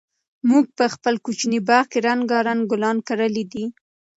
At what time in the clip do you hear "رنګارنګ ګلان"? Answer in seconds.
2.07-2.97